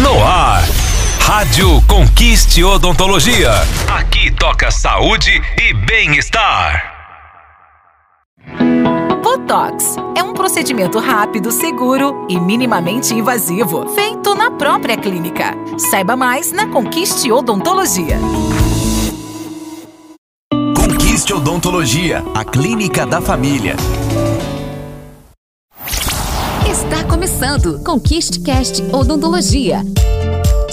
No 0.00 0.24
ar. 0.24 0.62
Rádio 1.20 1.82
Conquiste 1.86 2.64
Odontologia. 2.64 3.50
Aqui 3.94 4.30
toca 4.30 4.70
saúde 4.70 5.30
e 5.60 5.74
bem-estar. 5.74 6.90
Botox 9.22 9.96
é 10.16 10.22
um 10.22 10.32
procedimento 10.32 10.98
rápido, 10.98 11.52
seguro 11.52 12.26
e 12.26 12.40
minimamente 12.40 13.12
invasivo, 13.12 13.86
feito 13.90 14.34
na 14.34 14.50
própria 14.50 14.96
clínica. 14.96 15.54
Saiba 15.90 16.16
mais 16.16 16.52
na 16.52 16.68
Conquiste 16.68 17.30
Odontologia. 17.30 18.18
Conquiste 20.74 21.34
Odontologia, 21.34 22.24
a 22.34 22.42
clínica 22.44 23.04
da 23.04 23.20
família. 23.20 23.76
Começando 27.22 27.78
Conquiste 27.84 28.40
Cast 28.40 28.82
Odontologia. 28.92 29.84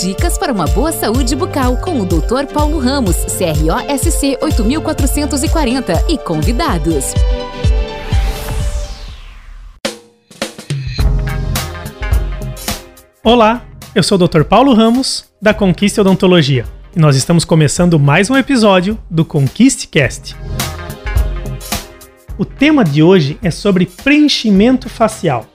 Dicas 0.00 0.38
para 0.38 0.50
uma 0.50 0.64
boa 0.64 0.90
saúde 0.90 1.36
bucal 1.36 1.76
com 1.76 2.00
o 2.00 2.06
Dr. 2.06 2.50
Paulo 2.50 2.78
Ramos, 2.78 3.16
CROSC 3.26 4.38
8440 4.40 6.04
e 6.08 6.16
convidados. 6.16 7.12
Olá, 13.22 13.62
eu 13.94 14.02
sou 14.02 14.16
o 14.16 14.26
Dr. 14.26 14.44
Paulo 14.44 14.72
Ramos, 14.72 15.26
da 15.42 15.52
Conquiste 15.52 16.00
Odontologia, 16.00 16.64
e 16.96 16.98
nós 16.98 17.14
estamos 17.14 17.44
começando 17.44 18.00
mais 18.00 18.30
um 18.30 18.36
episódio 18.38 18.98
do 19.10 19.22
Conquiste 19.22 19.86
Cast. 19.86 20.34
O 22.38 22.46
tema 22.46 22.82
de 22.84 23.02
hoje 23.02 23.38
é 23.42 23.50
sobre 23.50 23.84
preenchimento 23.84 24.88
facial. 24.88 25.46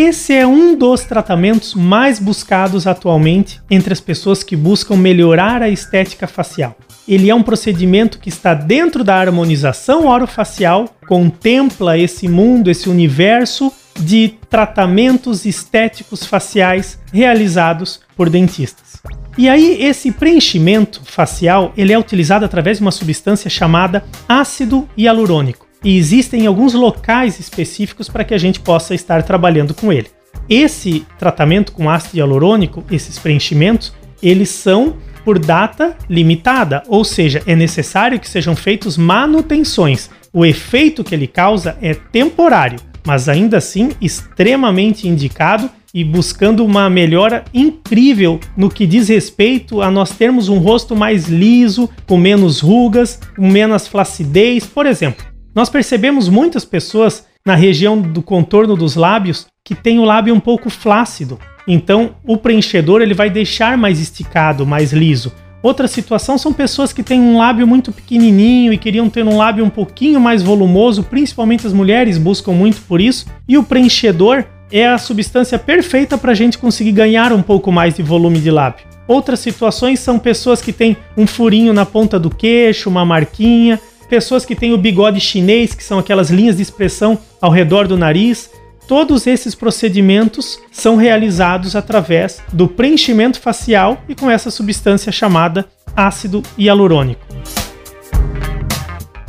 Esse 0.00 0.32
é 0.32 0.46
um 0.46 0.76
dos 0.76 1.02
tratamentos 1.02 1.74
mais 1.74 2.20
buscados 2.20 2.86
atualmente 2.86 3.60
entre 3.68 3.92
as 3.92 4.00
pessoas 4.00 4.44
que 4.44 4.54
buscam 4.54 4.94
melhorar 4.94 5.60
a 5.60 5.68
estética 5.68 6.28
facial. 6.28 6.76
Ele 7.08 7.28
é 7.28 7.34
um 7.34 7.42
procedimento 7.42 8.20
que 8.20 8.28
está 8.28 8.54
dentro 8.54 9.02
da 9.02 9.16
harmonização 9.16 10.06
orofacial, 10.06 10.88
contempla 11.08 11.98
esse 11.98 12.28
mundo, 12.28 12.70
esse 12.70 12.88
universo 12.88 13.72
de 13.98 14.34
tratamentos 14.48 15.44
estéticos 15.44 16.24
faciais 16.24 17.00
realizados 17.12 17.98
por 18.16 18.30
dentistas. 18.30 19.02
E 19.36 19.48
aí 19.48 19.82
esse 19.82 20.12
preenchimento 20.12 21.02
facial, 21.04 21.72
ele 21.76 21.92
é 21.92 21.98
utilizado 21.98 22.44
através 22.44 22.76
de 22.78 22.82
uma 22.82 22.92
substância 22.92 23.50
chamada 23.50 24.04
ácido 24.28 24.88
hialurônico 24.96 25.67
e 25.82 25.96
existem 25.96 26.46
alguns 26.46 26.74
locais 26.74 27.38
específicos 27.38 28.08
para 28.08 28.24
que 28.24 28.34
a 28.34 28.38
gente 28.38 28.60
possa 28.60 28.94
estar 28.94 29.22
trabalhando 29.22 29.74
com 29.74 29.92
ele. 29.92 30.08
Esse 30.48 31.06
tratamento 31.18 31.72
com 31.72 31.90
ácido 31.90 32.18
hialurônico, 32.18 32.84
esses 32.90 33.18
preenchimentos, 33.18 33.92
eles 34.22 34.48
são 34.48 34.96
por 35.24 35.38
data 35.38 35.96
limitada, 36.08 36.82
ou 36.88 37.04
seja, 37.04 37.42
é 37.46 37.54
necessário 37.54 38.18
que 38.18 38.28
sejam 38.28 38.56
feitos 38.56 38.96
manutenções. 38.96 40.08
O 40.32 40.44
efeito 40.44 41.04
que 41.04 41.14
ele 41.14 41.26
causa 41.26 41.76
é 41.82 41.94
temporário, 41.94 42.78
mas 43.06 43.28
ainda 43.28 43.58
assim 43.58 43.90
extremamente 44.00 45.06
indicado 45.06 45.70
e 45.92 46.04
buscando 46.04 46.64
uma 46.64 46.88
melhora 46.88 47.44
incrível 47.52 48.40
no 48.56 48.68
que 48.70 48.86
diz 48.86 49.08
respeito 49.08 49.82
a 49.82 49.90
nós 49.90 50.10
termos 50.10 50.48
um 50.48 50.58
rosto 50.58 50.94
mais 50.94 51.28
liso, 51.28 51.88
com 52.06 52.16
menos 52.16 52.60
rugas, 52.60 53.20
com 53.36 53.48
menos 53.48 53.86
flacidez, 53.86 54.64
por 54.66 54.86
exemplo. 54.86 55.27
Nós 55.54 55.68
percebemos 55.68 56.28
muitas 56.28 56.64
pessoas 56.64 57.26
na 57.44 57.54
região 57.54 58.00
do 58.00 58.22
contorno 58.22 58.76
dos 58.76 58.94
lábios 58.94 59.46
que 59.64 59.74
tem 59.74 59.98
o 59.98 60.04
lábio 60.04 60.34
um 60.34 60.40
pouco 60.40 60.70
flácido. 60.70 61.38
Então, 61.66 62.14
o 62.24 62.36
preenchedor 62.36 63.02
ele 63.02 63.14
vai 63.14 63.28
deixar 63.28 63.76
mais 63.76 64.00
esticado, 64.00 64.66
mais 64.66 64.92
liso. 64.92 65.32
Outra 65.62 65.88
situação 65.88 66.38
são 66.38 66.52
pessoas 66.52 66.92
que 66.92 67.02
têm 67.02 67.20
um 67.20 67.38
lábio 67.38 67.66
muito 67.66 67.90
pequenininho 67.90 68.72
e 68.72 68.78
queriam 68.78 69.10
ter 69.10 69.24
um 69.24 69.36
lábio 69.36 69.64
um 69.64 69.70
pouquinho 69.70 70.20
mais 70.20 70.42
volumoso, 70.42 71.02
principalmente 71.02 71.66
as 71.66 71.72
mulheres 71.72 72.16
buscam 72.16 72.52
muito 72.52 72.80
por 72.82 73.00
isso. 73.00 73.26
E 73.46 73.58
o 73.58 73.64
preenchedor 73.64 74.44
é 74.70 74.86
a 74.86 74.98
substância 74.98 75.58
perfeita 75.58 76.16
para 76.16 76.32
a 76.32 76.34
gente 76.34 76.58
conseguir 76.58 76.92
ganhar 76.92 77.32
um 77.32 77.42
pouco 77.42 77.72
mais 77.72 77.94
de 77.94 78.02
volume 78.02 78.38
de 78.40 78.50
lábio. 78.50 78.86
Outras 79.08 79.40
situações 79.40 80.00
são 80.00 80.18
pessoas 80.18 80.60
que 80.60 80.72
têm 80.72 80.96
um 81.16 81.26
furinho 81.26 81.72
na 81.72 81.84
ponta 81.84 82.18
do 82.18 82.30
queixo, 82.30 82.90
uma 82.90 83.04
marquinha, 83.04 83.80
pessoas 84.08 84.44
que 84.44 84.56
têm 84.56 84.72
o 84.72 84.78
bigode 84.78 85.20
chinês, 85.20 85.74
que 85.74 85.84
são 85.84 85.98
aquelas 85.98 86.30
linhas 86.30 86.56
de 86.56 86.62
expressão 86.62 87.18
ao 87.40 87.50
redor 87.50 87.86
do 87.86 87.96
nariz. 87.96 88.50
Todos 88.86 89.26
esses 89.26 89.54
procedimentos 89.54 90.58
são 90.72 90.96
realizados 90.96 91.76
através 91.76 92.42
do 92.52 92.66
preenchimento 92.66 93.38
facial 93.38 94.02
e 94.08 94.14
com 94.14 94.30
essa 94.30 94.50
substância 94.50 95.12
chamada 95.12 95.66
ácido 95.94 96.42
hialurônico. 96.56 97.20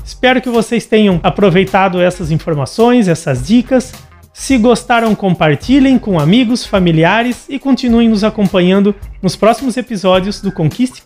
Espero 0.04 0.42
que 0.42 0.50
vocês 0.50 0.86
tenham 0.86 1.20
aproveitado 1.24 2.02
essas 2.02 2.32
informações, 2.32 3.08
essas 3.08 3.46
dicas. 3.46 3.94
Se 4.34 4.58
gostaram, 4.58 5.14
compartilhem 5.14 6.00
com 6.00 6.20
amigos, 6.20 6.66
familiares 6.66 7.46
e 7.50 7.60
continuem 7.60 8.08
nos 8.08 8.24
acompanhando 8.24 8.96
nos 9.22 9.36
próximos 9.36 9.76
episódios 9.76 10.40
do 10.42 10.52
Conquiste 10.52 11.02